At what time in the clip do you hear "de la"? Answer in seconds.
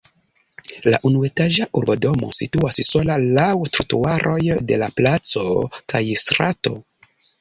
4.73-4.89